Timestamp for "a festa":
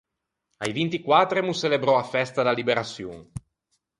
2.03-2.41